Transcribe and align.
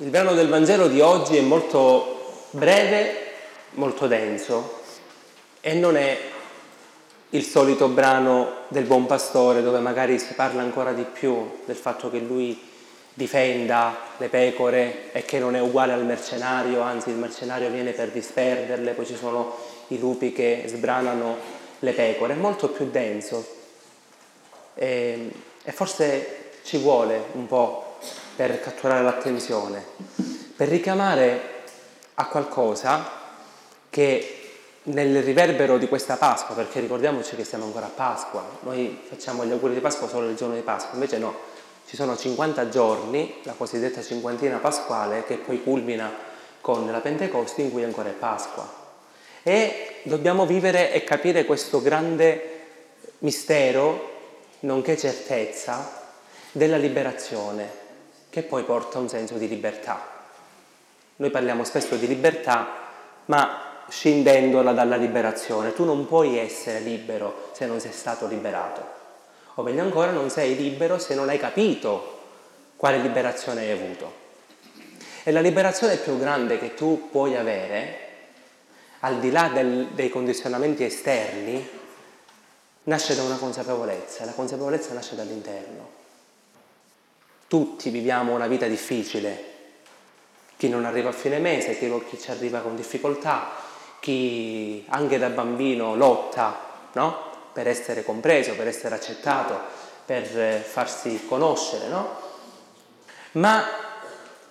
Il 0.00 0.10
brano 0.10 0.34
del 0.34 0.48
Vangelo 0.48 0.86
di 0.86 1.00
oggi 1.00 1.36
è 1.36 1.40
molto 1.40 2.44
breve, 2.50 3.32
molto 3.70 4.06
denso 4.06 4.82
e 5.60 5.74
non 5.74 5.96
è 5.96 6.16
il 7.30 7.42
solito 7.42 7.88
brano 7.88 8.58
del 8.68 8.84
buon 8.84 9.06
pastore 9.06 9.60
dove 9.60 9.80
magari 9.80 10.20
si 10.20 10.34
parla 10.34 10.62
ancora 10.62 10.92
di 10.92 11.02
più 11.02 11.58
del 11.64 11.74
fatto 11.74 12.10
che 12.10 12.20
lui 12.20 12.56
difenda 13.12 13.96
le 14.18 14.28
pecore 14.28 15.10
e 15.10 15.24
che 15.24 15.40
non 15.40 15.56
è 15.56 15.60
uguale 15.60 15.94
al 15.94 16.04
mercenario, 16.04 16.80
anzi 16.80 17.10
il 17.10 17.16
mercenario 17.16 17.68
viene 17.68 17.90
per 17.90 18.10
disperderle, 18.10 18.92
poi 18.92 19.04
ci 19.04 19.16
sono 19.16 19.56
i 19.88 19.98
lupi 19.98 20.30
che 20.30 20.62
sbranano 20.68 21.38
le 21.80 21.90
pecore, 21.90 22.34
è 22.34 22.36
molto 22.36 22.68
più 22.68 22.88
denso. 22.88 23.44
E, 24.74 25.28
e 25.64 25.72
forse 25.72 26.50
ci 26.62 26.76
vuole 26.76 27.20
un 27.32 27.48
po' 27.48 27.87
per 28.38 28.60
catturare 28.60 29.02
l'attenzione, 29.02 29.84
per 30.54 30.68
richiamare 30.68 31.40
a 32.14 32.26
qualcosa 32.28 33.10
che 33.90 34.50
nel 34.84 35.24
riverbero 35.24 35.76
di 35.76 35.88
questa 35.88 36.14
Pasqua, 36.14 36.54
perché 36.54 36.78
ricordiamoci 36.78 37.34
che 37.34 37.42
siamo 37.42 37.64
ancora 37.64 37.86
a 37.86 37.92
Pasqua, 37.92 38.44
noi 38.60 38.96
facciamo 39.08 39.44
gli 39.44 39.50
auguri 39.50 39.74
di 39.74 39.80
Pasqua 39.80 40.06
solo 40.06 40.28
il 40.28 40.36
giorno 40.36 40.54
di 40.54 40.60
Pasqua, 40.60 40.94
invece 40.94 41.18
no, 41.18 41.34
ci 41.88 41.96
sono 41.96 42.16
50 42.16 42.68
giorni, 42.68 43.40
la 43.42 43.54
cosiddetta 43.54 44.04
cinquantina 44.04 44.58
pasquale, 44.58 45.24
che 45.24 45.38
poi 45.38 45.60
culmina 45.60 46.08
con 46.60 46.88
la 46.92 47.00
Pentecoste 47.00 47.62
in 47.62 47.72
cui 47.72 47.82
ancora 47.82 48.10
è 48.10 48.12
Pasqua. 48.12 48.72
E 49.42 49.96
dobbiamo 50.04 50.46
vivere 50.46 50.92
e 50.92 51.02
capire 51.02 51.44
questo 51.44 51.82
grande 51.82 52.66
mistero, 53.18 54.10
nonché 54.60 54.96
certezza, 54.96 56.06
della 56.52 56.76
liberazione, 56.76 57.86
che 58.38 58.46
poi 58.46 58.62
porta 58.62 58.98
a 58.98 59.00
un 59.00 59.08
senso 59.08 59.34
di 59.34 59.48
libertà. 59.48 60.00
Noi 61.16 61.30
parliamo 61.30 61.64
spesso 61.64 61.96
di 61.96 62.06
libertà, 62.06 62.68
ma 63.24 63.84
scindendola 63.88 64.72
dalla 64.72 64.96
liberazione. 64.96 65.72
Tu 65.72 65.84
non 65.84 66.06
puoi 66.06 66.38
essere 66.38 66.78
libero 66.78 67.50
se 67.52 67.66
non 67.66 67.80
sei 67.80 67.92
stato 67.92 68.28
liberato. 68.28 68.96
O 69.54 69.62
meglio 69.62 69.82
ancora, 69.82 70.12
non 70.12 70.30
sei 70.30 70.54
libero 70.54 70.98
se 70.98 71.16
non 71.16 71.28
hai 71.28 71.38
capito 71.38 72.16
quale 72.76 72.98
liberazione 72.98 73.62
hai 73.62 73.72
avuto. 73.72 74.26
E 75.24 75.32
la 75.32 75.40
liberazione 75.40 75.96
più 75.96 76.16
grande 76.16 76.60
che 76.60 76.74
tu 76.74 77.08
puoi 77.10 77.34
avere, 77.34 78.06
al 79.00 79.18
di 79.18 79.32
là 79.32 79.50
del, 79.52 79.88
dei 79.94 80.10
condizionamenti 80.10 80.84
esterni, 80.84 81.68
nasce 82.84 83.16
da 83.16 83.24
una 83.24 83.36
consapevolezza, 83.36 84.24
la 84.24 84.32
consapevolezza 84.32 84.94
nasce 84.94 85.16
dall'interno. 85.16 85.97
Tutti 87.48 87.88
viviamo 87.88 88.34
una 88.34 88.46
vita 88.46 88.66
difficile, 88.66 89.44
chi 90.58 90.68
non 90.68 90.84
arriva 90.84 91.08
a 91.08 91.12
fine 91.12 91.38
mese, 91.38 91.78
chi, 91.78 92.20
ci 92.20 92.30
arriva 92.30 92.60
con 92.60 92.76
difficoltà, 92.76 93.52
chi 94.00 94.84
anche 94.88 95.18
da 95.18 95.30
bambino 95.30 95.96
lotta 95.96 96.60
no? 96.92 97.26
per 97.52 97.66
essere 97.66 98.04
compreso, 98.04 98.54
per 98.54 98.68
essere 98.68 98.94
accettato, 98.94 99.58
per 100.04 100.24
farsi 100.60 101.26
conoscere, 101.26 101.88
no? 101.88 102.20
Ma 103.32 103.64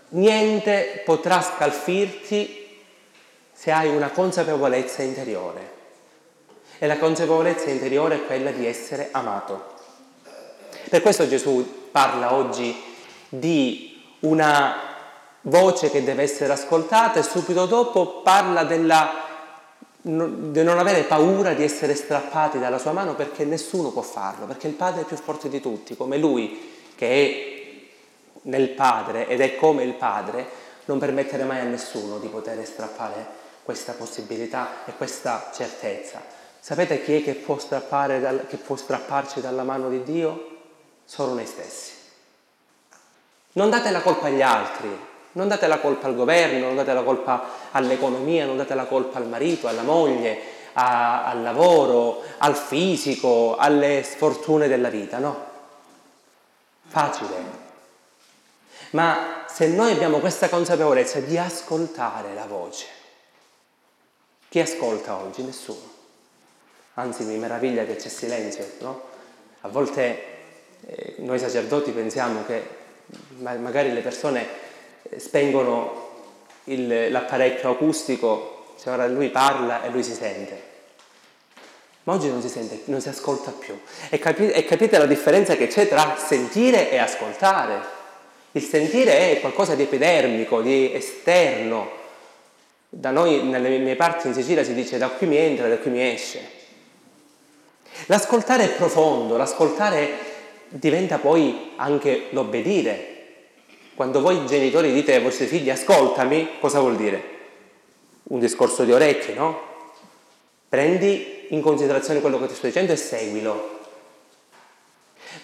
niente 0.10 1.02
potrà 1.06 1.42
scalfirti 1.42 2.82
se 3.52 3.72
hai 3.72 3.96
una 3.96 4.10
consapevolezza 4.10 5.02
interiore. 5.02 5.76
E 6.80 6.88
la 6.88 6.98
consapevolezza 6.98 7.70
interiore 7.70 8.16
è 8.16 8.26
quella 8.26 8.52
di 8.52 8.66
essere 8.66 9.10
amato. 9.12 9.76
Per 10.90 11.02
questo 11.02 11.28
Gesù 11.28 11.87
parla 11.98 12.36
oggi 12.36 12.80
di 13.28 14.00
una 14.20 14.76
voce 15.42 15.90
che 15.90 16.04
deve 16.04 16.22
essere 16.22 16.54
ascoltata 16.54 17.18
e 17.18 17.24
subito 17.24 17.66
dopo 17.66 18.22
parla 18.22 18.66
della, 18.66 19.24
di 20.02 20.62
non 20.62 20.78
avere 20.78 21.06
paura 21.06 21.54
di 21.54 21.64
essere 21.64 21.96
strappati 21.96 22.60
dalla 22.60 22.78
sua 22.78 22.92
mano 22.92 23.16
perché 23.16 23.46
nessuno 23.46 23.90
può 23.90 24.04
farlo, 24.04 24.46
perché 24.46 24.68
il 24.68 24.76
Padre 24.76 25.02
è 25.02 25.06
più 25.06 25.18
forte 25.18 25.50
di 25.50 25.60
tutti, 25.60 25.98
come 25.98 26.18
Lui 26.18 26.76
che 26.94 27.10
è 27.10 28.40
nel 28.44 28.70
Padre 28.70 29.28
ed 29.28 29.42
è 29.42 29.56
come 29.56 29.84
il 29.84 29.94
Padre, 29.94 30.48
non 30.86 31.00
permettere 31.00 31.46
mai 31.46 31.62
a 31.62 31.64
nessuno 31.64 32.20
di 32.20 32.28
poter 32.28 32.64
strappare 32.64 33.26
questa 33.64 33.94
possibilità 33.94 34.86
e 34.86 34.94
questa 34.96 35.50
certezza. 35.52 36.22
Sapete 36.60 37.02
chi 37.02 37.16
è 37.16 37.24
che 37.24 37.34
può, 37.34 37.58
che 37.58 38.58
può 38.58 38.76
strapparci 38.76 39.42
dalla 39.42 39.64
mano 39.64 39.90
di 39.90 40.04
Dio? 40.04 40.57
Solo 41.08 41.36
noi 41.36 41.46
stessi. 41.46 41.94
Non 43.54 43.70
date 43.70 43.92
la 43.92 44.02
colpa 44.02 44.28
agli 44.28 44.42
altri, 44.42 44.90
non 45.32 45.48
date 45.48 45.68
la 45.68 45.80
colpa 45.80 46.08
al 46.08 46.16
governo, 46.16 46.66
non 46.66 46.76
date 46.76 46.92
la 46.92 47.02
colpa 47.02 47.50
all'economia, 47.72 48.46
non 48.46 48.58
date 48.58 48.76
la 48.76 48.86
colpa 48.86 49.18
al 49.18 49.28
marito, 49.28 49.70
alla 49.70 49.84
moglie, 49.84 50.38
a, 50.74 51.24
al 51.26 51.42
lavoro, 51.42 52.24
al 52.40 52.56
fisico, 52.56 53.56
alle 53.56 54.04
sfortune 54.04 54.68
della 54.68 54.90
vita, 54.90 55.18
no. 55.20 55.46
Facile. 56.88 57.66
Ma 58.90 59.46
se 59.48 59.68
noi 59.68 59.94
abbiamo 59.94 60.20
questa 60.20 60.50
consapevolezza 60.50 61.22
di 61.22 61.38
ascoltare 61.38 62.34
la 62.34 62.46
voce, 62.46 62.86
chi 64.50 64.60
ascolta 64.60 65.16
oggi? 65.16 65.42
Nessuno. 65.42 65.96
Anzi, 66.96 67.24
mi 67.24 67.38
meraviglia 67.38 67.86
che 67.86 67.96
c'è 67.96 68.10
silenzio, 68.10 68.70
no? 68.80 69.02
A 69.62 69.70
volte 69.70 70.36
eh, 70.86 71.16
noi 71.18 71.40
sacerdoti 71.40 71.92
pensiamo 71.92 72.46
che 72.46 72.76
magari 73.40 73.92
le 73.94 74.02
persone 74.02 74.46
eh, 75.04 75.20
spengono 75.20 76.06
il, 76.66 77.12
l'apparecchio 77.12 77.72
acustico, 77.72 78.74
se 78.76 78.90
ora 78.90 79.08
lui 79.08 79.30
parla 79.30 79.84
e 79.84 79.90
lui 79.90 80.04
si 80.04 80.14
sente. 80.14 80.76
Ma 82.04 82.14
oggi 82.14 82.30
non 82.30 82.42
si 82.42 82.48
sente, 82.48 82.84
non 82.86 83.02
si 83.02 83.10
ascolta 83.10 83.52
più. 83.52 83.78
E, 84.10 84.18
capi, 84.18 84.50
e 84.50 84.64
capite 84.64 84.98
la 84.98 85.06
differenza 85.06 85.56
che 85.56 85.68
c'è 85.68 85.88
tra 85.90 86.16
sentire 86.18 86.90
e 86.90 86.98
ascoltare. 86.98 87.96
Il 88.54 88.62
sentire 88.62 89.32
è 89.32 89.40
qualcosa 89.42 89.76
di 89.76 89.84
epidermico, 89.84 90.62
di 90.62 90.94
esterno. 90.94 91.90
Da 92.90 93.12
noi, 93.12 93.44
nelle 93.44 93.78
mie 93.80 93.96
parti 93.98 94.28
in 94.28 94.34
Sicilia, 94.34 94.64
si 94.64 94.74
dice 94.74 94.98
da 94.98 95.10
qui 95.10 95.28
mi 95.28 95.36
entra, 95.36 95.68
da 95.68 95.78
qui 95.78 95.92
mi 95.92 96.02
esce. 96.02 96.56
L'ascoltare 98.06 98.64
è 98.64 98.70
profondo, 98.70 99.36
l'ascoltare 99.36 100.27
diventa 100.70 101.18
poi 101.20 101.72
anche 101.76 102.28
l'obbedire. 102.32 103.16
Quando 103.96 104.22
voi 104.22 104.46
genitori 104.46 104.94
dite 104.94 105.16
ai 105.16 105.22
vostri 105.22 105.48
figli 105.48 105.70
ascoltami, 105.70 106.60
cosa 106.60 106.80
vuol 106.80 106.96
dire? 106.96 107.36
Un 108.24 108.40
discorso 108.40 108.84
di 108.84 108.92
orecchie, 108.92 109.34
no? 109.34 109.62
Prendi 110.70 111.48
in 111.50 111.62
considerazione 111.62 112.22
quello 112.22 112.40
che 112.40 112.48
ti 112.48 112.56
sto 112.56 112.68
dicendo 112.68 112.92
e 112.92 112.98
seguilo. 112.98 113.80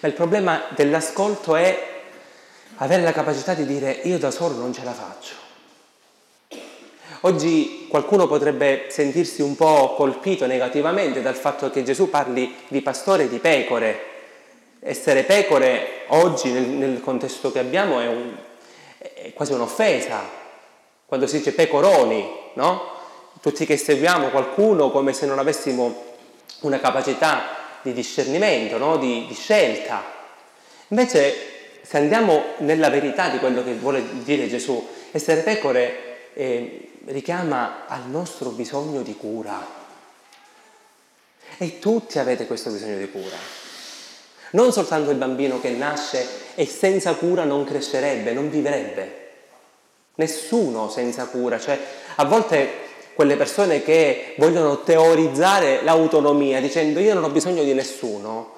Ma 0.00 0.08
il 0.08 0.14
problema 0.14 0.64
dell'ascolto 0.70 1.56
è 1.56 1.92
avere 2.76 3.02
la 3.02 3.12
capacità 3.12 3.54
di 3.54 3.64
dire 3.66 4.00
io 4.04 4.18
da 4.18 4.30
solo 4.30 4.56
non 4.56 4.72
ce 4.72 4.84
la 4.84 4.92
faccio. 4.92 5.42
Oggi 7.20 7.86
qualcuno 7.88 8.26
potrebbe 8.26 8.86
sentirsi 8.88 9.40
un 9.40 9.56
po' 9.56 9.94
colpito 9.94 10.46
negativamente 10.46 11.22
dal 11.22 11.36
fatto 11.36 11.70
che 11.70 11.82
Gesù 11.82 12.10
parli 12.10 12.54
di 12.68 12.82
pastore 12.82 13.24
e 13.24 13.28
di 13.28 13.38
pecore, 13.38 14.13
essere 14.86 15.22
pecore 15.22 16.02
oggi 16.08 16.50
nel, 16.50 16.64
nel 16.64 17.00
contesto 17.00 17.50
che 17.50 17.58
abbiamo 17.58 18.00
è, 18.00 18.06
un, 18.06 18.36
è, 18.98 19.32
quasi 19.32 19.54
un'offesa. 19.54 20.42
Quando 21.06 21.26
si 21.26 21.38
dice 21.38 21.52
pecoroni, 21.52 22.30
no? 22.54 22.92
Tutti 23.40 23.64
che 23.64 23.78
seguiamo 23.78 24.28
qualcuno 24.28 24.90
come 24.90 25.14
se 25.14 25.26
non 25.26 25.38
avessimo 25.38 26.12
una 26.60 26.78
capacità 26.80 27.62
di 27.82 27.92
discernimento, 27.92 28.76
no? 28.78 28.96
di, 28.98 29.26
di 29.26 29.34
scelta. 29.34 30.02
Invece, 30.88 31.80
se 31.82 31.96
andiamo 31.96 32.42
nella 32.58 32.90
verità 32.90 33.28
di 33.28 33.38
quello 33.38 33.62
che 33.64 33.74
vuole 33.74 34.02
dire 34.22 34.48
Gesù, 34.48 34.86
essere 35.10 35.42
pecore 35.42 36.32
eh, 36.34 36.90
richiama 37.06 37.86
al 37.86 38.06
nostro 38.08 38.50
bisogno 38.50 39.02
di 39.02 39.16
cura. 39.16 39.82
E 41.56 41.78
tutti 41.78 42.18
avete 42.18 42.46
questo 42.46 42.70
bisogno 42.70 42.98
di 42.98 43.10
cura. 43.10 43.63
Non 44.54 44.72
soltanto 44.72 45.10
il 45.10 45.16
bambino 45.16 45.60
che 45.60 45.70
nasce 45.70 46.26
e 46.54 46.64
senza 46.66 47.14
cura 47.14 47.44
non 47.44 47.64
crescerebbe, 47.64 48.32
non 48.32 48.50
vivrebbe. 48.50 49.22
Nessuno 50.16 50.88
senza 50.88 51.26
cura, 51.26 51.58
cioè 51.58 51.78
a 52.16 52.24
volte 52.24 52.82
quelle 53.14 53.36
persone 53.36 53.82
che 53.82 54.34
vogliono 54.38 54.82
teorizzare 54.82 55.82
l'autonomia 55.82 56.60
dicendo 56.60 57.00
io 57.00 57.14
non 57.14 57.24
ho 57.24 57.30
bisogno 57.30 57.64
di 57.64 57.74
nessuno, 57.74 58.52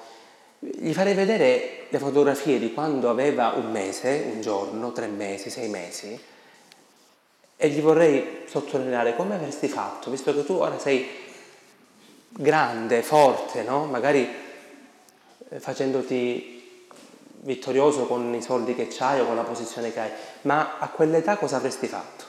gli 0.59 0.93
farei 0.93 1.15
vedere 1.15 1.85
le 1.89 1.99
fotografie 1.99 2.59
di 2.59 2.73
quando 2.73 3.09
aveva 3.09 3.53
un 3.55 3.71
mese, 3.71 4.23
un 4.31 4.41
giorno, 4.41 4.91
tre 4.91 5.07
mesi, 5.07 5.49
sei 5.49 5.67
mesi 5.67 6.19
e 7.55 7.69
gli 7.69 7.81
vorrei 7.81 8.43
sottolineare 8.47 9.15
come 9.15 9.33
avresti 9.33 9.67
fatto, 9.67 10.11
visto 10.11 10.31
che 10.33 10.45
tu 10.45 10.53
ora 10.53 10.77
sei 10.77 11.07
grande, 12.29 13.01
forte, 13.01 13.63
no? 13.63 13.85
Magari 13.85 14.45
facendoti 15.57 16.87
vittorioso 17.41 18.05
con 18.07 18.33
i 18.33 18.41
soldi 18.41 18.75
che 18.75 18.89
hai 18.99 19.19
o 19.19 19.25
con 19.25 19.35
la 19.35 19.43
posizione 19.43 19.93
che 19.93 19.99
hai, 19.99 20.11
ma 20.41 20.77
a 20.79 20.89
quell'età 20.89 21.37
cosa 21.37 21.57
avresti 21.57 21.87
fatto? 21.87 22.25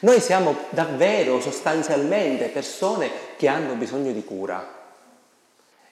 Noi 0.00 0.20
siamo 0.20 0.56
davvero 0.70 1.40
sostanzialmente 1.40 2.48
persone 2.48 3.10
che 3.36 3.48
hanno 3.48 3.74
bisogno 3.74 4.12
di 4.12 4.24
cura. 4.24 4.78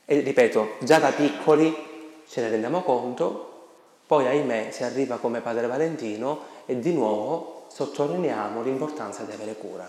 E 0.05 0.21
ripeto, 0.21 0.77
già 0.81 0.99
da 0.99 1.11
piccoli 1.11 1.75
ce 2.27 2.41
ne 2.41 2.49
rendiamo 2.49 2.83
conto, 2.83 3.45
poi 4.07 4.27
ahimè 4.27 4.71
si 4.71 4.83
arriva 4.83 5.19
come 5.19 5.41
Padre 5.41 5.67
Valentino 5.67 6.57
e 6.65 6.79
di 6.79 6.95
nuovo 6.95 7.67
sottolineiamo 7.71 8.63
l'importanza 8.63 9.25
di 9.25 9.33
avere 9.33 9.57
cura, 9.57 9.87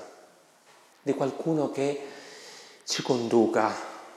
di 1.01 1.13
qualcuno 1.13 1.71
che 1.71 2.01
ci 2.83 3.01
conduca, 3.01 3.74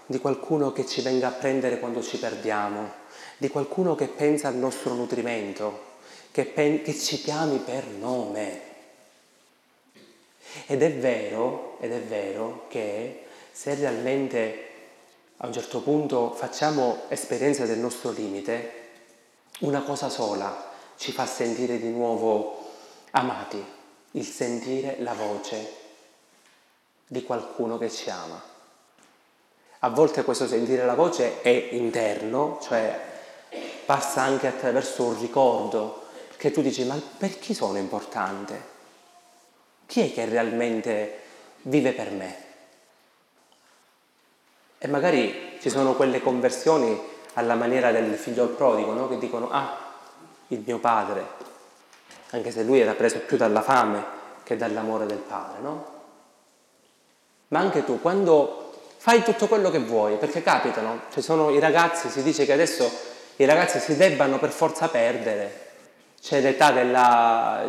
di 0.07 0.19
qualcuno 0.19 0.73
che 0.73 0.87
ci 0.87 1.01
venga 1.01 1.29
a 1.29 1.33
prendere 1.33 1.79
quando 1.79 2.03
ci 2.03 2.19
perdiamo, 2.19 2.93
di 3.37 3.49
qualcuno 3.49 3.95
che 3.95 4.09
pensa 4.09 4.49
al 4.49 4.57
nostro 4.57 4.95
nutrimento, 4.95 5.91
che, 6.31 6.45
pen- 6.45 6.83
che 6.83 6.95
ci 6.95 7.21
chiami 7.21 7.59
per 7.59 7.87
nome. 7.87 8.71
Ed 10.67 10.83
è 10.83 10.93
vero, 10.93 11.77
ed 11.81 11.93
è 11.93 12.01
vero 12.01 12.67
che 12.69 13.25
se 13.51 13.75
realmente 13.75 14.71
a 15.39 15.47
un 15.47 15.53
certo 15.53 15.81
punto 15.81 16.33
facciamo 16.33 17.03
esperienza 17.09 17.65
del 17.65 17.79
nostro 17.79 18.11
limite, 18.11 18.81
una 19.61 19.83
cosa 19.83 20.09
sola 20.09 20.71
ci 20.97 21.11
fa 21.13 21.27
sentire 21.27 21.79
di 21.79 21.91
nuovo 21.91 22.71
amati, 23.11 23.65
il 24.13 24.25
sentire 24.25 24.97
la 25.01 25.15
voce 25.15 25.81
di 27.07 27.23
qualcuno 27.23 27.79
che 27.79 27.91
ci 27.91 28.09
ama. 28.09 28.52
A 29.85 29.89
volte 29.89 30.23
questo 30.23 30.47
sentire 30.47 30.87
la 30.87 30.95
voce 30.95 31.43
è 31.43 31.49
interno, 31.73 32.61
cioè 32.63 33.01
passa 33.85 34.23
anche 34.23 34.47
attraverso 34.47 35.03
un 35.03 35.19
ricordo, 35.19 36.05
che 36.37 36.53
tu 36.53 36.63
dici 36.63 36.85
ma 36.85 36.97
per 37.19 37.37
chi 37.41 37.53
sono 37.53 37.79
importante? 37.79 38.71
Chi 39.87 40.03
è 40.03 40.13
che 40.13 40.25
realmente 40.27 41.19
vive 41.63 41.93
per 41.95 42.11
me? 42.13 42.37
E 44.79 44.87
magari 44.87 45.59
ci 45.61 45.69
sono 45.69 45.95
quelle 45.95 46.23
conversioni 46.23 47.01
alla 47.35 47.57
maniera 47.57 47.91
del 47.91 48.15
figlio 48.15 48.51
prodigo, 48.51 48.93
no? 48.93 49.09
che 49.09 49.19
dicono 49.19 49.51
ah, 49.51 49.77
il 50.49 50.63
mio 50.65 50.79
padre, 50.79 51.27
anche 52.31 52.53
se 52.53 52.63
lui 52.63 52.79
era 52.79 52.93
preso 52.93 53.19
più 53.19 53.37
dalla 53.37 53.63
fame 53.63 54.05
che 54.45 54.57
dall'amore 54.57 55.07
del 55.07 55.19
padre, 55.19 55.61
no? 55.61 55.87
Ma 57.49 57.59
anche 57.59 57.85
tu, 57.85 58.01
quando 58.01 58.72
fai 59.03 59.25
tutto 59.25 59.49
quello 59.49 59.69
che 59.69 59.81
vuoi, 59.81 60.15
perché 60.15 60.45
capitano, 60.45 61.01
ci 61.13 61.23
sono 61.23 61.51
i 61.51 61.59
ragazzi, 61.59 62.09
si 62.09 62.23
dice 62.23 62.47
che 62.47 62.53
adesso 62.53 62.89
i 63.35 63.45
ragazzi 63.45 63.81
si 63.81 63.97
debbano 63.97 64.39
per 64.39 64.51
forza 64.51 64.87
perdere, 64.87 65.71
c'è 66.23 66.41
l'età 66.41 66.71
della, 66.71 67.69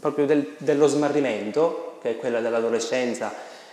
proprio 0.00 0.26
del, 0.26 0.56
dello 0.58 0.88
smarrimento, 0.88 1.98
che 2.02 2.10
è 2.10 2.16
quella 2.16 2.40
dell'adolescenza 2.40 3.32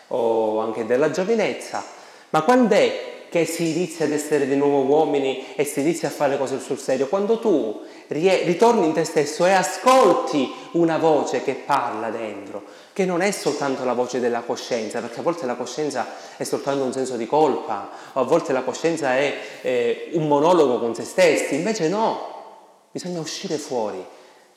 o 0.10 0.60
anche 0.60 0.86
della 0.86 1.10
giovinezza, 1.10 1.84
ma 2.30 2.44
quando 2.44 2.76
è 2.76 3.09
che 3.30 3.46
si 3.46 3.70
inizia 3.70 4.06
ad 4.06 4.12
essere 4.12 4.48
di 4.48 4.56
nuovo 4.56 4.82
uomini 4.82 5.54
e 5.56 5.64
si 5.64 5.82
inizia 5.82 6.08
a 6.08 6.12
fare 6.12 6.32
le 6.32 6.38
cose 6.38 6.60
sul 6.60 6.80
serio? 6.80 7.08
Quando 7.08 7.40
tu 7.40 7.82
ritorni 8.08 8.88
in 8.88 8.94
te 8.94 9.04
stesso 9.04 9.46
e 9.46 9.52
ascolti 9.52 10.52
una 10.72 10.98
voce 10.98 11.44
che 11.44 11.54
parla 11.54 12.10
dentro, 12.10 12.64
che 12.94 13.06
non 13.06 13.22
è 13.22 13.32
soltanto 13.32 13.86
la 13.86 13.94
voce 13.94 14.20
della 14.20 14.42
coscienza, 14.42 15.00
perché 15.00 15.20
a 15.20 15.24
volte 15.24 15.46
la 15.46 15.56
coscienza 15.56 16.08
è 16.36 16.44
soltanto 16.44 16.84
un 16.84 16.92
senso 16.92 17.16
di 17.16 17.28
colpa, 17.28 17.90
o 18.14 18.20
a 18.20 18.24
volte 18.24 18.52
la 18.52 18.64
coscienza 18.64 19.16
è 19.16 19.38
eh, 19.62 20.10
un 20.14 20.28
monologo 20.28 20.80
con 20.80 20.96
se 20.96 21.04
stessi, 21.04 21.56
invece 21.56 21.88
no, 21.88 22.88
bisogna 22.92 23.20
uscire 23.20 23.58
fuori 23.58 24.04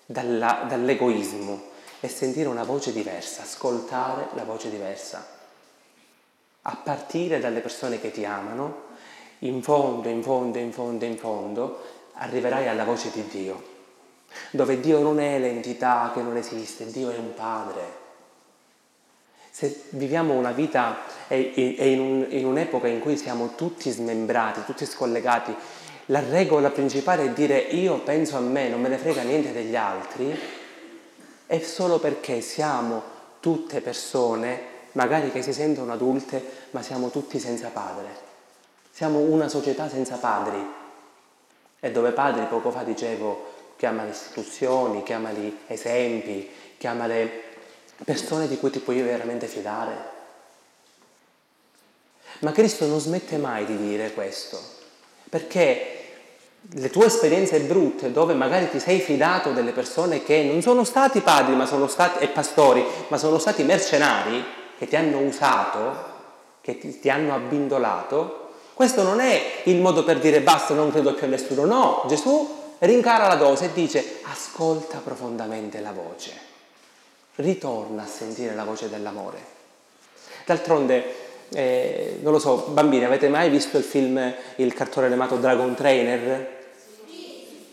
dalla, 0.07 0.65
dall'egoismo 0.69 1.71
e 2.01 2.09
sentire 2.09 2.49
una 2.49 2.65
voce 2.65 2.93
diversa, 2.93 3.43
ascoltare 3.43 4.29
la 4.35 4.45
voce 4.45 4.71
diversa, 4.71 5.32
a 6.63 6.77
partire 6.77 7.41
dalle 7.41 7.61
persone 7.61 8.01
che 8.01 8.11
ti 8.11 8.25
amano, 8.25 8.91
in 9.41 9.63
fondo, 9.63 10.09
in 10.09 10.23
fondo, 10.23 10.59
in 10.59 10.73
fondo, 10.73 11.05
in 11.05 11.17
fondo, 11.17 11.83
arriverai 12.15 12.69
alla 12.69 12.85
voce 12.85 13.11
di 13.13 13.27
Dio, 13.27 13.63
dove 14.51 14.79
Dio 14.81 15.01
non 15.01 15.19
è 15.19 15.39
l'entità 15.39 16.11
che 16.15 16.23
non 16.23 16.37
esiste, 16.37 16.91
Dio 16.91 17.11
è 17.11 17.19
un 17.19 17.35
Padre. 17.35 18.01
Se 19.51 19.85
viviamo 19.91 20.35
una 20.35 20.53
vita 20.53 20.99
e, 21.29 21.53
in, 21.57 22.01
un, 22.01 22.27
in 22.29 22.47
un'epoca 22.47 22.87
in 22.87 23.01
cui 23.01 23.17
siamo 23.17 23.55
tutti 23.55 23.91
smembrati, 23.91 24.65
tutti 24.65 24.87
scollegati, 24.87 25.55
la 26.07 26.21
regola 26.21 26.71
principale 26.71 27.25
è 27.25 27.31
dire 27.31 27.59
io 27.59 27.99
penso 27.99 28.37
a 28.37 28.41
me, 28.41 28.69
non 28.69 28.81
me 28.81 28.89
ne 28.89 28.99
frega 28.99 29.23
niente 29.23 29.53
degli 29.53 29.77
altri, 29.77 30.39
è 31.47 31.59
solo 31.61 31.99
perché 31.99 32.41
siamo 32.41 33.03
tutte 33.41 33.81
persone, 33.81 34.71
magari 34.93 35.31
che 35.31 35.43
si 35.43 35.53
sentono 35.53 35.93
adulte, 35.93 36.43
ma 36.71 36.83
siamo 36.83 37.11
tutti 37.11 37.39
senza 37.39 37.69
padre. 37.69 38.31
Siamo 38.91 39.19
una 39.19 39.49
società 39.49 39.89
senza 39.89 40.17
padri. 40.17 40.65
E 41.81 41.91
dove 41.91 42.13
padri, 42.13 42.45
poco 42.47 42.71
fa 42.71 42.83
dicevo, 42.83 43.51
chiama 43.77 44.05
le 44.05 44.11
istituzioni, 44.11 45.03
chiama 45.03 45.33
gli 45.33 45.57
esempi, 45.67 46.49
chiama 46.79 47.07
le 47.07 47.43
persone 48.05 48.49
di 48.49 48.59
cui 48.59 48.71
ti 48.71 48.79
puoi 48.79 49.01
veramente 49.03 49.47
fidare. 49.47 50.11
Ma 52.41 52.53
Cristo 52.53 52.87
non 52.87 53.01
smette 53.01 53.37
mai 53.37 53.65
di 53.65 53.77
dire 53.77 54.13
questo, 54.13 54.61
perché 55.29 55.99
le 56.75 56.91
tue 56.91 57.07
esperienze 57.07 57.61
brutte, 57.61 58.13
dove 58.13 58.35
magari 58.35 58.71
ti 58.71 58.79
sei 58.79 59.01
fidato 59.01 59.53
delle 59.53 59.73
persone 59.73 60.23
che 60.23 60.43
non 60.45 60.63
sono 60.63 60.85
stati 60.85 61.21
padri 61.21 61.55
ma 61.55 61.67
sono 61.67 61.89
stati, 61.89 62.23
e 62.23 62.29
pastori, 62.29 62.85
ma 63.09 63.17
sono 63.17 63.39
stati 63.39 63.63
mercenari, 63.65 64.45
che 64.83 64.89
ti 64.89 64.97
hanno 64.97 65.21
usato, 65.21 65.95
che 66.61 66.77
ti, 66.77 66.99
ti 66.99 67.09
hanno 67.09 67.37
abbindolato, 67.37 68.49
questo 68.75 69.05
non 69.05 69.21
è 69.21 69.61
il 69.67 69.81
modo 69.81 70.03
per 70.03 70.19
dire 70.19 70.41
basta, 70.41 70.75
non 70.75 70.91
credo 70.91 71.15
più 71.15 71.25
a 71.25 71.29
nessuno. 71.29 71.65
No, 71.65 72.05
Gesù 72.09 72.75
rincara 72.81 73.29
la 73.29 73.37
dose 73.37 73.67
e 73.67 73.73
dice 73.73 74.19
ascolta 74.23 74.99
profondamente 74.99 75.79
la 75.79 75.93
voce 75.93 76.33
ritorna 77.37 78.03
a 78.03 78.07
sentire 78.07 78.57
la 78.57 78.65
voce 78.65 78.91
dell'amore. 78.91 79.39
D'altronde, 80.45 81.15
eh, 81.51 82.19
non 82.21 82.33
lo 82.33 82.41
so, 82.41 82.67
bambini, 82.71 83.05
avete 83.05 83.29
mai 83.29 83.51
visto 83.51 83.79
il 83.79 83.85
film, 83.85 84.35
il 84.57 84.75
cartone 84.75 85.07
animato 85.07 85.37
Dragon 85.37 85.77
Trainer? 85.77 86.61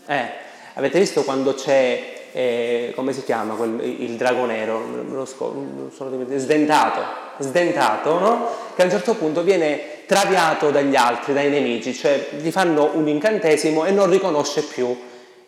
Eh, 0.05 0.29
avete 0.75 0.99
visto 0.99 1.23
quando 1.23 1.55
c'è, 1.55 2.18
eh, 2.31 2.91
come 2.95 3.13
si 3.13 3.23
chiama, 3.23 3.55
quel, 3.55 3.79
il 3.81 4.15
drago 4.15 4.45
nero, 4.45 4.81
lo 5.09 5.25
sco- 5.25 5.89
sdentato, 6.35 7.01
sdentato, 7.39 8.19
no? 8.19 8.49
Che 8.75 8.81
a 8.81 8.85
un 8.85 8.91
certo 8.91 9.15
punto 9.15 9.41
viene 9.43 10.05
traviato 10.05 10.71
dagli 10.71 10.95
altri, 10.95 11.33
dai 11.33 11.49
nemici, 11.49 11.93
cioè 11.93 12.29
gli 12.39 12.51
fanno 12.51 12.91
un 12.93 13.07
incantesimo 13.07 13.85
e 13.85 13.91
non 13.91 14.09
riconosce 14.09 14.63
più 14.63 14.97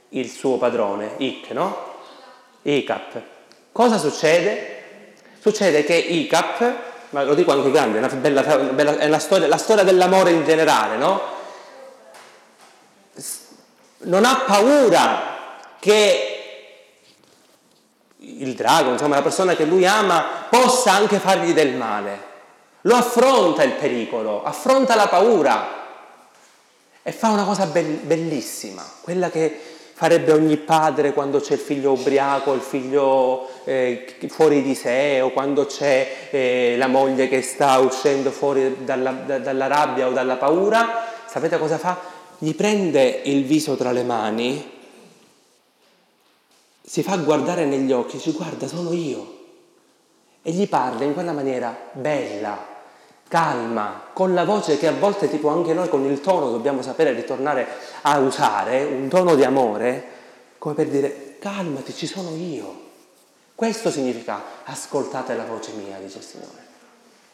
il 0.10 0.30
suo 0.30 0.58
padrone, 0.58 1.12
Ick, 1.18 1.52
no? 1.52 1.90
Icap. 2.64 3.22
Cosa 3.72 3.98
succede? 3.98 4.80
Succede 5.40 5.84
che 5.84 5.96
ICAP, 5.96 6.76
ma 7.12 7.24
lo 7.24 7.34
dico 7.34 7.52
anche 7.52 7.68
ai 7.68 7.72
grandi, 7.72 7.98
è, 7.98 8.00
una 8.00 8.08
bella, 8.10 8.42
bella, 8.58 8.98
è 8.98 9.08
una 9.08 9.20
storia, 9.20 9.48
la 9.48 9.58
storia 9.58 9.84
dell'amore 9.84 10.32
in 10.32 10.44
generale, 10.46 10.98
no? 10.98 11.22
Non 14.04 14.26
ha 14.26 14.44
paura 14.46 15.22
che 15.80 16.31
il 18.24 18.54
drago, 18.54 18.92
insomma 18.92 19.16
la 19.16 19.22
persona 19.22 19.56
che 19.56 19.66
lui 19.66 19.86
ama, 19.86 20.24
possa 20.50 20.94
anche 20.94 21.20
fargli 21.20 21.54
del 21.54 21.74
male. 21.74 22.30
Lo 22.82 22.96
affronta 22.96 23.64
il 23.64 23.74
pericolo, 23.74 24.44
affronta 24.44 24.96
la 24.96 25.08
paura 25.08 25.80
e 27.04 27.12
fa 27.12 27.30
una 27.30 27.44
cosa 27.44 27.66
bellissima, 27.66 28.84
quella 29.02 29.30
che 29.30 29.60
farebbe 29.94 30.32
ogni 30.32 30.58
padre 30.58 31.14
quando 31.14 31.40
c'è 31.40 31.54
il 31.54 31.60
figlio 31.60 31.92
ubriaco, 31.92 32.54
il 32.54 32.62
figlio 32.62 33.48
eh, 33.66 34.18
fuori 34.30 34.64
di 34.64 34.74
sé 34.74 35.22
o 35.22 35.30
quando 35.30 35.68
c'è 35.68 36.30
eh, 36.32 36.76
la 36.78 36.88
moglie 36.88 37.28
che 37.28 37.44
sta 37.44 37.78
uscendo 37.78 38.32
fuori 38.32 38.78
dalla, 38.84 39.12
da, 39.12 39.38
dalla 39.38 39.68
rabbia 39.68 40.08
o 40.08 40.12
dalla 40.12 40.38
paura. 40.38 41.06
Sapete 41.28 41.60
cosa 41.60 41.78
fa? 41.78 42.00
Gli 42.40 42.56
prende 42.56 43.22
il 43.26 43.46
viso 43.46 43.76
tra 43.76 43.92
le 43.92 44.04
mani, 44.04 44.81
si 46.82 47.04
fa 47.04 47.18
guardare 47.18 47.66
negli 47.66 47.92
occhi, 47.92 48.18
dice 48.18 48.32
guarda 48.32 48.68
sono 48.68 48.92
io 48.92 49.40
e 50.42 50.52
gli 50.52 50.68
parla 50.68 51.04
in 51.04 51.14
quella 51.14 51.32
maniera 51.32 51.76
bella, 51.94 52.58
calma, 53.28 54.02
con 54.14 54.34
la 54.34 54.44
voce 54.44 54.78
che 54.78 54.88
a 54.88 54.94
volte 54.94 55.30
tipo 55.30 55.50
anche 55.50 55.74
noi 55.74 55.88
con 55.88 56.04
il 56.06 56.20
tono 56.20 56.50
dobbiamo 56.50 56.82
sapere 56.82 57.14
ritornare 57.14 57.68
a 58.02 58.18
usare, 58.18 58.84
un 58.84 59.08
tono 59.08 59.36
di 59.36 59.44
amore, 59.44 60.04
come 60.58 60.76
per 60.76 60.88
dire 60.88 61.38
calmati, 61.40 61.94
ci 61.94 62.08
sono 62.08 62.36
io. 62.36 62.90
Questo 63.56 63.92
significa 63.92 64.42
ascoltate 64.64 65.36
la 65.36 65.46
voce 65.46 65.72
mia, 65.74 65.98
dice 65.98 66.18
il 66.18 66.24
Signore. 66.24 66.70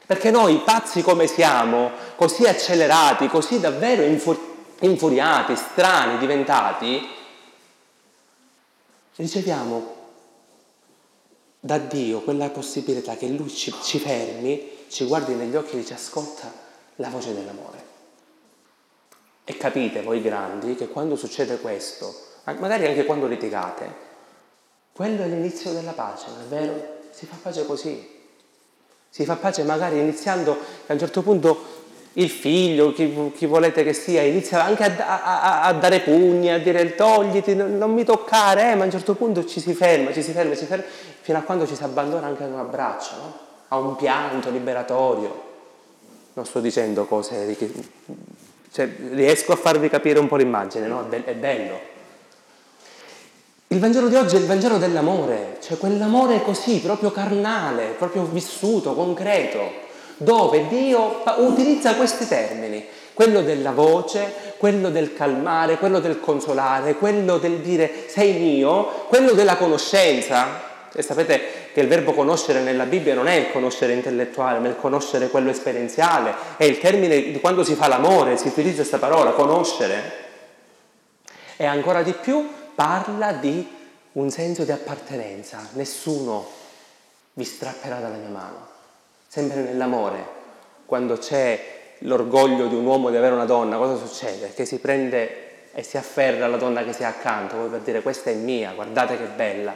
Perché 0.06 0.30
noi, 0.30 0.58
pazzi 0.60 1.02
come 1.02 1.28
siamo, 1.28 1.92
così 2.16 2.46
accelerati, 2.46 3.28
così 3.28 3.60
davvero 3.60 4.04
infur- 4.04 4.40
infuriati, 4.80 5.56
strani, 5.56 6.18
diventati, 6.18 7.16
riceviamo 9.18 9.96
da 11.60 11.78
Dio 11.78 12.22
quella 12.22 12.50
possibilità 12.50 13.16
che 13.16 13.28
Lui 13.28 13.50
ci, 13.50 13.74
ci 13.82 14.00
fermi, 14.00 14.86
ci 14.88 15.06
guardi 15.06 15.34
negli 15.34 15.56
occhi 15.56 15.78
e 15.78 15.86
ci 15.86 15.94
ascolta 15.94 16.52
la 16.96 17.10
voce 17.10 17.34
dell'amore. 17.34 17.86
E 19.44 19.58
capite 19.58 20.02
voi 20.02 20.22
grandi 20.22 20.76
che 20.76 20.88
quando 20.88 21.16
succede 21.16 21.60
questo, 21.60 22.14
magari 22.44 22.86
anche 22.86 23.06
quando 23.06 23.28
litigate, 23.28 24.06
quello 24.92 25.24
è 25.24 25.28
l'inizio 25.28 25.72
della 25.74 25.94
pace, 25.94 26.28
non 26.30 26.42
è 26.42 26.46
vero? 26.46 26.96
Si 27.12 27.26
fa 27.26 27.36
pace 27.42 27.66
così. 27.66 28.16
Si 29.10 29.26
fa 29.26 29.36
pace 29.36 29.64
magari 29.64 30.00
iniziando 30.00 30.58
a 30.86 30.94
un 30.94 31.00
certo 31.00 31.22
punto 31.22 31.77
il 32.18 32.30
figlio, 32.30 32.94
chi, 32.94 33.32
chi 33.36 33.46
volete 33.46 33.84
che 33.84 33.94
sia, 33.94 34.24
inizia 34.24 34.64
anche 34.64 34.84
a, 34.84 35.24
a, 35.24 35.62
a, 35.64 35.74
dare 35.74 36.00
pugni, 36.00 36.52
a 36.52 36.60
dire 36.60 36.96
togliti, 36.96 37.56
non, 37.56 37.78
non 37.78 37.94
mi 37.94 38.04
toccare, 38.04 38.72
eh, 38.72 38.76
ma 38.76 38.84
a 38.84 38.86
un 38.86 38.92
certo 38.92 39.14
punto 39.14 39.46
ci 39.46 39.60
si 39.60 39.74
ferma, 39.74 40.12
ci 40.12 40.24
si 40.24 40.32
ferma, 40.32 40.54
ci 40.54 40.60
si 40.60 40.66
ferma, 40.66 40.84
fino 41.22 41.38
a 41.38 41.42
quando 41.42 41.68
ci 41.68 41.76
si 41.76 41.84
abbandona 41.84 42.26
anche 42.26 42.44
ad 42.44 42.52
un 42.52 42.60
abbraccio, 42.60 43.16
no? 43.16 43.38
a 43.68 43.78
un 43.78 43.96
pianto 43.96 44.50
liberatorio. 44.50 45.46
Non 46.34 46.46
sto 46.46 46.60
dicendo 46.60 47.06
cose, 47.06 47.56
che, 47.56 47.72
cioè, 48.72 48.90
riesco 49.12 49.54
a 49.54 49.56
farvi 49.56 49.88
capire 49.90 50.18
un 50.18 50.28
po' 50.28 50.38
l'immagine, 50.38 50.88
no? 50.88 51.08
È 51.10 51.34
bello. 51.34 51.96
Il 53.68 53.80
Vangelo 53.80 54.08
di 54.08 54.16
oggi 54.16 54.36
è 54.36 54.40
il 54.40 54.46
Vangelo 54.46 54.78
dell'amore, 54.78 55.58
cioè 55.62 55.78
quell'amore 55.78 56.42
così, 56.42 56.80
proprio 56.80 57.12
carnale, 57.12 57.96
proprio 57.98 58.24
vissuto, 58.24 58.94
concreto 58.94 59.86
dove 60.18 60.68
Dio 60.68 61.24
utilizza 61.38 61.96
questi 61.96 62.28
termini, 62.28 62.86
quello 63.14 63.42
della 63.42 63.72
voce, 63.72 64.56
quello 64.58 64.90
del 64.90 65.14
calmare, 65.14 65.78
quello 65.78 66.00
del 66.00 66.20
consolare, 66.20 66.96
quello 66.96 67.38
del 67.38 67.60
dire 67.60 68.06
sei 68.08 68.34
mio, 68.34 69.06
quello 69.08 69.34
della 69.34 69.58
conoscenza. 69.58 70.66
E 70.94 71.02
sapete 71.02 71.42
che 71.74 71.82
il 71.82 71.88
verbo 71.88 72.14
conoscere 72.14 72.62
nella 72.62 72.86
Bibbia 72.86 73.14
non 73.14 73.28
è 73.28 73.36
il 73.36 73.52
conoscere 73.52 73.94
intellettuale, 73.94 74.60
ma 74.60 74.68
il 74.68 74.78
conoscere 74.78 75.30
quello 75.30 75.52
esperienziale, 75.52 76.34
è 76.58 76.64
il 76.64 76.80
termine 76.80 77.32
di 77.32 77.40
quando 77.40 77.64
si 77.64 77.76
fa 77.76 77.88
l'amore, 77.88 78.38
si 78.38 78.48
utilizza 78.48 78.78
questa 78.78 78.98
parola, 78.98 79.32
conoscere. 79.32 80.26
E 81.56 81.66
ancora 81.66 82.02
di 82.02 82.14
più 82.14 82.48
parla 82.74 83.34
di 83.34 83.76
un 84.14 84.30
senso 84.32 84.64
di 84.64 84.72
appartenenza, 84.72 85.68
nessuno 85.74 86.48
vi 87.34 87.44
strapperà 87.44 88.00
dalla 88.00 88.16
mia 88.16 88.30
mano 88.30 88.77
sempre 89.28 89.62
nell'amore, 89.62 90.36
quando 90.86 91.18
c'è 91.18 91.76
l'orgoglio 92.00 92.68
di 92.68 92.76
un 92.76 92.86
uomo 92.86 93.10
di 93.10 93.18
avere 93.18 93.34
una 93.34 93.46
donna, 93.46 93.78
cosa 93.78 93.96
succede? 94.04 94.52
Che 94.54 94.66
si 94.66 94.80
prende 94.80 95.46
e 95.74 95.84
si 95.84 95.98
afferra 95.98 96.46
alla 96.46 96.58
donna 96.58 96.84
che 96.84 96.94
si 96.94 97.04
ha 97.04 97.10
accanto, 97.10 97.56
poi 97.56 97.70
per 97.70 97.82
dire 97.82 98.02
questa 98.02 98.30
è 98.30 98.34
mia, 98.34 98.72
guardate 98.74 99.18
che 99.18 99.26
bella. 99.36 99.76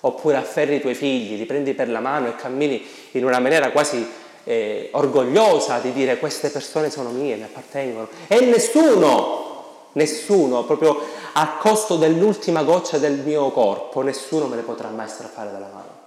Oppure 0.00 0.36
afferri 0.36 0.76
i 0.76 0.80
tuoi 0.80 0.94
figli, 0.94 1.36
li 1.36 1.46
prendi 1.46 1.74
per 1.74 1.88
la 1.88 2.00
mano 2.00 2.28
e 2.28 2.36
cammini 2.36 2.84
in 3.12 3.24
una 3.24 3.38
maniera 3.38 3.70
quasi 3.70 4.08
eh, 4.44 4.90
orgogliosa 4.92 5.78
di 5.78 5.92
dire 5.92 6.18
queste 6.18 6.50
persone 6.50 6.90
sono 6.90 7.10
mie, 7.10 7.36
mi 7.36 7.42
appartengono. 7.42 8.08
E 8.28 8.40
nessuno, 8.40 9.88
nessuno, 9.92 10.64
proprio 10.64 11.00
a 11.32 11.56
costo 11.58 11.96
dell'ultima 11.96 12.62
goccia 12.62 12.98
del 12.98 13.18
mio 13.18 13.50
corpo, 13.50 14.02
nessuno 14.02 14.46
me 14.46 14.56
le 14.56 14.62
potrà 14.62 14.88
mai 14.88 15.08
strappare 15.08 15.50
dalla 15.50 15.70
mano. 15.72 16.05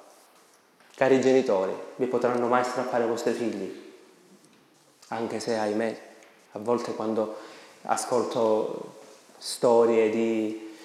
Cari 0.99 1.21
genitori, 1.21 1.71
vi 1.95 2.07
potranno 2.07 2.47
mai 2.47 2.65
strappare 2.65 3.05
i 3.05 3.07
vostri 3.07 3.31
figli? 3.31 3.93
Anche 5.07 5.39
se, 5.39 5.55
ahimè, 5.55 5.99
a 6.51 6.59
volte 6.59 6.93
quando 6.93 7.37
ascolto 7.83 8.95
storie 9.37 10.09
di, 10.09 10.75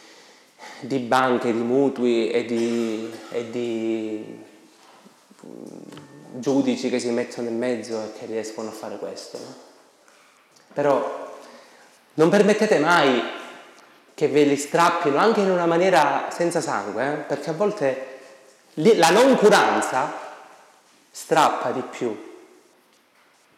di 0.79 0.99
banche, 1.01 1.53
di 1.53 1.59
mutui 1.59 2.31
e 2.31 2.45
di, 2.45 3.13
e 3.33 3.51
di 3.51 4.41
mm, 5.45 5.81
giudici 6.35 6.91
che 6.91 7.01
si 7.01 7.11
mettono 7.11 7.49
in 7.49 7.59
mezzo 7.59 8.01
e 8.01 8.13
che 8.17 8.27
riescono 8.27 8.69
a 8.69 8.73
fare 8.73 8.99
questo. 8.99 9.37
No? 9.37 9.55
Però 10.75 11.33
non 12.15 12.29
permettete 12.29 12.79
mai 12.79 13.21
che 14.15 14.29
ve 14.29 14.45
li 14.45 14.57
strappino 14.57 15.17
anche 15.17 15.41
in 15.41 15.51
una 15.51 15.67
maniera 15.67 16.29
senza 16.31 16.61
sangue, 16.61 17.05
eh? 17.05 17.17
perché 17.17 17.51
a 17.51 17.55
volte 17.55 18.14
la 18.75 19.11
noncuranza 19.11 20.13
strappa 21.11 21.71
di 21.71 21.83
più, 21.83 22.33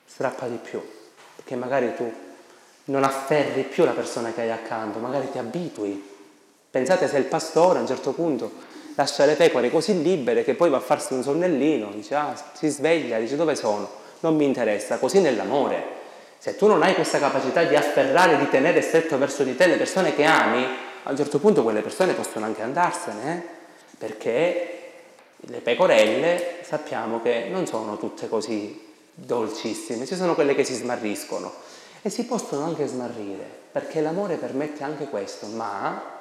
strappa 0.04 0.46
di 0.46 0.58
più, 0.62 0.82
perché 1.36 1.56
magari 1.56 1.94
tu 1.94 2.12
non 2.84 3.02
afferri 3.02 3.62
più 3.62 3.84
la 3.84 3.92
persona 3.92 4.32
che 4.32 4.42
hai 4.42 4.50
accanto, 4.50 4.98
magari 4.98 5.30
ti 5.30 5.38
abitui. 5.38 6.14
Pensate 6.70 7.08
se 7.08 7.16
il 7.16 7.24
pastore 7.24 7.78
a 7.78 7.80
un 7.80 7.86
certo 7.86 8.12
punto 8.12 8.52
lascia 8.94 9.24
le 9.24 9.34
pecore 9.34 9.70
così 9.70 10.02
libere 10.02 10.44
che 10.44 10.54
poi 10.54 10.68
va 10.68 10.76
a 10.76 10.80
farsi 10.80 11.14
un 11.14 11.22
sonnellino, 11.22 11.90
dice 11.92 12.14
ah, 12.14 12.34
si 12.52 12.68
sveglia, 12.68 13.18
dice 13.18 13.36
dove 13.36 13.54
sono? 13.54 13.88
Non 14.20 14.36
mi 14.36 14.44
interessa, 14.44 14.98
così 14.98 15.20
nell'amore. 15.20 15.94
Se 16.38 16.56
tu 16.56 16.66
non 16.66 16.82
hai 16.82 16.94
questa 16.94 17.18
capacità 17.18 17.62
di 17.64 17.74
afferrare, 17.74 18.36
di 18.36 18.48
tenere 18.48 18.82
stretto 18.82 19.18
verso 19.18 19.42
di 19.42 19.56
te 19.56 19.66
le 19.66 19.76
persone 19.76 20.14
che 20.14 20.24
ami, 20.24 20.64
a 21.02 21.10
un 21.10 21.16
certo 21.16 21.38
punto 21.38 21.62
quelle 21.62 21.80
persone 21.80 22.12
possono 22.12 22.44
anche 22.44 22.62
andarsene, 22.62 23.34
eh? 23.34 23.54
perché 23.98 24.75
le 25.48 25.60
pecorelle 25.60 26.58
sappiamo 26.62 27.20
che 27.22 27.46
non 27.50 27.66
sono 27.66 27.98
tutte 27.98 28.28
così 28.28 28.94
dolcissime, 29.14 30.06
ci 30.06 30.16
sono 30.16 30.34
quelle 30.34 30.54
che 30.54 30.64
si 30.64 30.74
smarriscono 30.74 31.52
e 32.02 32.10
si 32.10 32.24
possono 32.24 32.64
anche 32.64 32.86
smarrire, 32.86 33.48
perché 33.72 34.00
l'amore 34.00 34.36
permette 34.36 34.84
anche 34.84 35.06
questo, 35.06 35.46
ma 35.46 36.14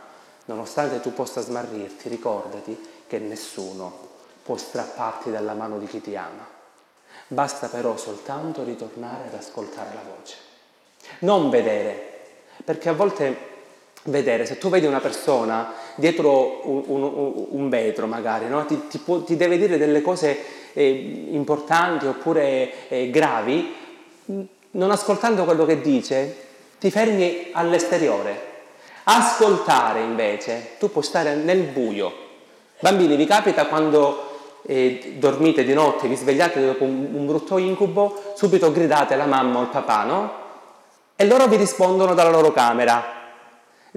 nonostante 0.46 1.02
tu 1.02 1.14
possa 1.14 1.42
smarrirti, 1.42 2.10
ricordati 2.10 3.04
che 3.08 3.20
nessuno 3.20 4.14
può 4.44 4.58
strapparti 4.58 5.32
dalla 5.32 5.54
mano 5.54 5.80
di 5.80 5.88
chi 5.88 6.02
ti 6.02 6.16
ama. 6.16 6.54
Basta 7.28 7.68
però 7.68 7.98
soltanto 7.98 8.64
ritornare 8.64 9.28
ad 9.28 9.34
ascoltare 9.34 9.94
la 9.94 10.02
voce. 10.16 10.36
Non 11.20 11.50
vedere, 11.50 12.22
perché 12.64 12.90
a 12.90 12.94
volte 12.94 13.54
vedere, 14.04 14.46
se 14.46 14.58
tu 14.58 14.70
vedi 14.70 14.86
una 14.86 15.00
persona 15.00 15.74
dietro 15.96 16.62
un, 16.64 16.84
un, 16.86 17.46
un 17.50 17.70
vetro 17.70 18.08
magari, 18.08 18.48
no? 18.48 18.66
ti, 18.66 18.88
ti, 18.88 18.98
può, 19.00 19.22
ti, 19.22 19.36
deve 19.36 19.58
dire 19.58 19.78
delle 19.78 20.02
cose 20.02 20.38
eh, 20.74 21.28
importanti 21.32 22.06
oppure 22.06 22.88
eh, 22.90 23.10
gravi, 23.10 23.74
non 24.72 24.92
ascoltando 24.92 25.46
quello 25.46 25.66
che 25.66 25.82
dice, 25.82 26.36
ti 26.80 26.92
fermi 26.92 27.50
all'esteriore. 27.52 28.54
Ascoltare 29.08 30.02
invece, 30.02 30.72
tu 30.80 30.92
puoi 30.92 31.04
stare 31.04 31.36
nel 31.36 31.62
buio. 31.62 32.24
Bambini, 32.80 33.16
vi 33.16 33.26
capita 33.26 33.68
quando 33.68 34.34
eh, 34.66 35.16
dormite 35.18 35.64
di 35.64 35.74
notte, 35.74 36.08
vi 36.08 36.16
svegliate 36.16 36.66
dopo 36.66 36.84
un, 36.84 37.10
un 37.14 37.26
brutto 37.26 37.58
incubo, 37.58 38.34
subito 38.36 38.72
gridate 38.72 39.14
alla 39.14 39.26
mamma 39.26 39.60
o 39.60 39.62
al 39.62 39.70
papà, 39.70 40.04
no? 40.04 40.34
E 41.16 41.26
loro 41.26 41.48
vi 41.48 41.56
rispondono 41.56 42.14
dalla 42.14 42.32
loro 42.32 42.52
camera, 42.52 43.15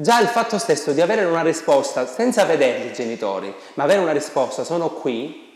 Già 0.01 0.21
il 0.21 0.29
fatto 0.29 0.59
stesso 0.59 0.93
di 0.93 1.01
avere 1.01 1.25
una 1.25 1.43
risposta 1.43 2.07
senza 2.07 2.45
vedere 2.45 2.85
i 2.85 2.93
genitori, 2.93 3.53
ma 3.75 3.83
avere 3.83 3.99
una 3.99 4.13
risposta, 4.13 4.63
sono 4.63 4.91
qui, 4.91 5.53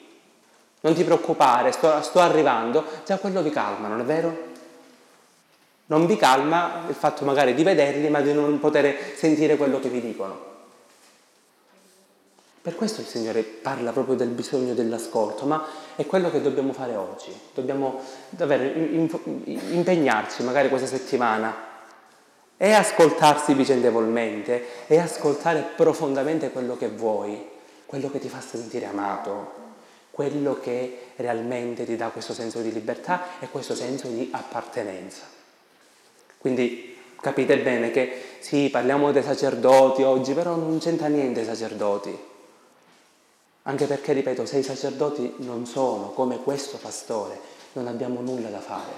non 0.81 0.95
ti 0.95 1.05
preoccupare, 1.05 1.71
sto, 1.71 2.03
sto 2.03 2.19
arrivando, 2.19 2.85
già 3.07 3.19
quello 3.19 3.41
vi 3.41 3.51
calma, 3.51 3.87
non 3.87 4.01
è 4.01 4.03
vero? 4.03 4.51
Non 5.87 6.07
vi 6.07 6.17
calma 6.17 6.87
il 6.89 6.95
fatto 6.97 7.25
magari 7.25 7.55
di 7.55 7.63
vederli, 7.63 8.09
ma 8.09 8.21
di 8.21 8.33
non 8.33 8.59
poter 8.59 9.15
sentire 9.15 9.57
quello 9.57 9.79
che 9.79 9.89
vi 9.89 10.01
dicono. 10.01 10.51
Per 12.63 12.75
questo 12.75 13.01
il 13.01 13.07
Signore 13.07 13.45
parla 13.45 13.93
proprio 13.93 14.17
del 14.17 14.31
bisogno 14.31 14.75
dell'ascolto, 14.75 15.47
ma 15.47 15.65
è 15.95 16.05
quello 16.05 16.33
che 16.33 16.43
dobbiamo 16.43 16.73
fare 16.73 16.97
oggi. 16.97 17.33
Dobbiamo 17.55 18.01
davvero 18.29 18.65
impegnarci 19.45 20.43
magari 20.43 20.69
questa 20.69 20.89
settimana 20.89 21.71
è 22.62 22.71
ascoltarsi 22.71 23.54
vicendevolmente, 23.54 24.87
è 24.87 24.97
ascoltare 24.97 25.71
profondamente 25.75 26.52
quello 26.52 26.76
che 26.76 26.87
vuoi, 26.87 27.45
quello 27.87 28.09
che 28.09 28.21
ti 28.21 28.28
fa 28.28 28.40
sentire 28.40 28.87
amato, 28.87 29.50
quello 30.12 30.61
che 30.61 31.09
realmente 31.16 31.85
ti 31.85 31.97
dà 31.97 32.11
questo 32.11 32.33
senso 32.33 32.61
di 32.61 32.73
libertà 32.73 33.40
e 33.40 33.49
questo 33.49 33.75
senso 33.75 34.07
di 34.07 34.28
appartenenza. 34.31 35.23
Quindi 36.38 36.97
capite 37.21 37.59
bene 37.59 37.90
che 37.90 38.37
sì, 38.38 38.69
parliamo 38.71 39.11
dei 39.11 39.25
sacerdoti 39.25 40.04
oggi, 40.04 40.33
però 40.33 40.54
non 40.54 40.78
c'entra 40.78 41.09
niente 41.09 41.40
i 41.40 41.45
sacerdoti. 41.45 42.16
Anche 43.62 43.87
perché, 43.87 44.12
ripeto, 44.12 44.47
se 44.47 44.59
i 44.59 44.62
sacerdoti 44.62 45.35
non 45.38 45.66
sono 45.66 46.12
come 46.12 46.40
questo 46.40 46.76
pastore, 46.76 47.40
non 47.73 47.88
abbiamo 47.88 48.21
nulla 48.21 48.50
da 48.50 48.61
fare. 48.61 48.92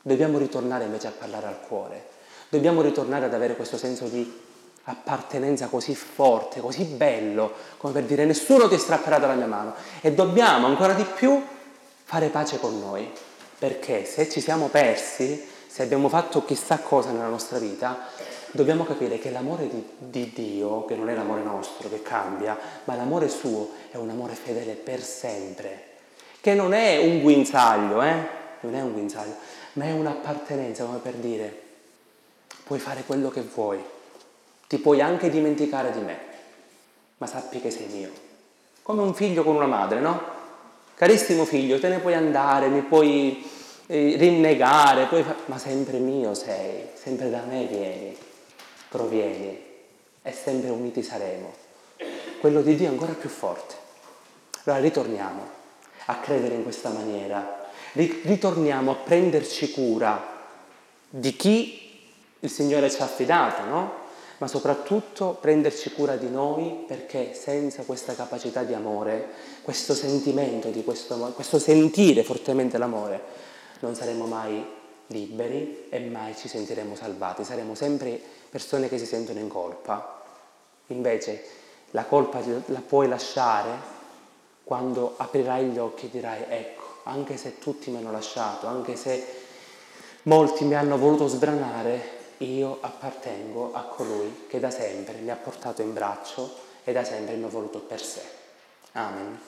Dobbiamo 0.00 0.38
ritornare 0.38 0.84
invece 0.84 1.08
a 1.08 1.12
parlare 1.12 1.48
al 1.48 1.60
cuore 1.60 2.16
Dobbiamo 2.48 2.80
ritornare 2.80 3.26
ad 3.26 3.34
avere 3.34 3.56
questo 3.56 3.76
senso 3.76 4.06
di 4.06 4.46
appartenenza 4.84 5.66
così 5.66 5.94
forte, 5.94 6.60
così 6.60 6.84
bello, 6.84 7.52
come 7.76 7.92
per 7.92 8.04
dire 8.04 8.24
nessuno 8.24 8.68
ti 8.68 8.78
strapperà 8.78 9.18
dalla 9.18 9.34
mia 9.34 9.46
mano. 9.46 9.74
E 10.00 10.12
dobbiamo 10.14 10.66
ancora 10.66 10.94
di 10.94 11.04
più 11.04 11.42
fare 12.04 12.28
pace 12.28 12.58
con 12.58 12.78
noi, 12.78 13.10
perché 13.58 14.06
se 14.06 14.30
ci 14.30 14.40
siamo 14.40 14.68
persi, 14.68 15.46
se 15.66 15.82
abbiamo 15.82 16.08
fatto 16.08 16.42
chissà 16.44 16.78
cosa 16.78 17.10
nella 17.10 17.28
nostra 17.28 17.58
vita, 17.58 18.06
dobbiamo 18.52 18.84
capire 18.84 19.18
che 19.18 19.30
l'amore 19.30 19.68
di, 19.68 19.84
di, 19.98 20.32
Dio, 20.34 20.86
che 20.86 20.96
non 20.96 21.10
è 21.10 21.14
l'amore 21.14 21.42
nostro, 21.42 21.90
che 21.90 22.00
cambia, 22.00 22.56
ma 22.84 22.94
l'amore 22.94 23.28
suo 23.28 23.68
è 23.90 23.96
un 23.96 24.08
amore 24.08 24.32
fedele 24.32 24.72
per 24.72 25.02
sempre, 25.02 25.82
che 26.40 26.54
non 26.54 26.72
è 26.72 26.96
un 26.96 27.20
guinzaglio, 27.20 28.00
eh? 28.00 28.36
Non 28.60 28.74
è 28.74 28.80
un 28.80 28.92
guinzaglio, 28.92 29.34
ma 29.74 29.84
è 29.84 29.92
un'appartenenza, 29.92 30.84
come 30.84 30.98
per 30.98 31.12
dire, 31.14 31.66
puoi 32.68 32.78
fare 32.78 33.02
quello 33.06 33.30
che 33.30 33.40
vuoi, 33.40 33.82
ti 34.68 34.76
puoi 34.76 35.00
anche 35.00 35.30
dimenticare 35.30 35.90
di 35.90 36.00
me, 36.00 36.18
ma 37.16 37.26
sappi 37.26 37.62
che 37.62 37.70
sei 37.70 37.86
mio. 37.86 38.10
Come 38.82 39.00
un 39.00 39.14
figlio 39.14 39.42
con 39.42 39.56
una 39.56 39.66
madre, 39.66 40.00
no? 40.00 40.22
Carissimo 40.94 41.46
figlio, 41.46 41.80
te 41.80 41.88
ne 41.88 41.98
puoi 41.98 42.12
andare, 42.12 42.68
mi 42.68 42.82
puoi 42.82 43.42
eh, 43.86 44.16
rinnegare, 44.18 45.06
puoi 45.06 45.22
fa- 45.22 45.36
ma 45.46 45.56
sempre 45.56 45.96
mio 45.96 46.34
sei, 46.34 46.88
sempre 46.92 47.30
da 47.30 47.40
me 47.48 47.64
vieni 47.64 48.14
provieni 48.90 49.64
e 50.20 50.32
sempre 50.32 50.68
uniti 50.68 51.02
saremo. 51.02 51.54
Quello 52.38 52.60
di 52.60 52.76
Dio 52.76 52.88
è 52.88 52.90
ancora 52.90 53.12
più 53.12 53.30
forte. 53.30 53.76
Allora 54.64 54.82
ritorniamo 54.82 55.42
a 56.04 56.16
credere 56.16 56.54
in 56.54 56.64
questa 56.64 56.90
maniera, 56.90 57.70
ritorniamo 57.92 58.90
a 58.90 58.94
prenderci 58.94 59.70
cura 59.70 60.36
di 61.08 61.34
chi 61.34 61.87
il 62.40 62.50
Signore 62.50 62.90
ci 62.90 63.00
ha 63.00 63.04
affidato, 63.04 63.64
no? 63.64 64.06
Ma 64.38 64.46
soprattutto 64.46 65.36
prenderci 65.40 65.90
cura 65.92 66.16
di 66.16 66.30
noi 66.30 66.84
perché 66.86 67.34
senza 67.34 67.82
questa 67.82 68.14
capacità 68.14 68.62
di 68.62 68.72
amore, 68.72 69.28
questo 69.62 69.94
sentimento, 69.94 70.68
di 70.68 70.84
questo, 70.84 71.16
questo 71.34 71.58
sentire 71.58 72.22
fortemente 72.22 72.78
l'amore, 72.78 73.20
non 73.80 73.96
saremo 73.96 74.26
mai 74.26 74.64
liberi 75.08 75.86
e 75.88 76.00
mai 76.00 76.36
ci 76.36 76.46
sentiremo 76.46 76.94
salvati, 76.94 77.42
saremo 77.42 77.74
sempre 77.74 78.20
persone 78.48 78.88
che 78.88 78.98
si 78.98 79.06
sentono 79.06 79.40
in 79.40 79.48
colpa. 79.48 80.22
Invece 80.88 81.42
la 81.90 82.04
colpa 82.04 82.40
la 82.66 82.82
puoi 82.86 83.08
lasciare 83.08 83.96
quando 84.62 85.14
aprirai 85.16 85.66
gli 85.66 85.78
occhi 85.78 86.06
e 86.06 86.10
dirai 86.10 86.44
ecco, 86.48 86.82
anche 87.04 87.36
se 87.36 87.58
tutti 87.58 87.90
mi 87.90 87.96
hanno 87.96 88.12
lasciato, 88.12 88.66
anche 88.66 88.94
se 88.94 89.26
molti 90.24 90.64
mi 90.64 90.74
hanno 90.74 90.98
voluto 90.98 91.26
sbranare, 91.26 92.17
io 92.38 92.78
appartengo 92.80 93.72
a 93.72 93.82
colui 93.82 94.46
che 94.48 94.60
da 94.60 94.70
sempre 94.70 95.18
mi 95.18 95.30
ha 95.30 95.36
portato 95.36 95.82
in 95.82 95.92
braccio 95.92 96.66
e 96.84 96.92
da 96.92 97.04
sempre 97.04 97.34
mi 97.36 97.44
ha 97.44 97.48
voluto 97.48 97.80
per 97.80 98.00
sé. 98.00 98.22
Amen. 98.92 99.47